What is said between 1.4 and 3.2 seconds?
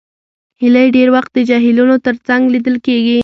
جهیلونو تر څنګ لیدل کېږي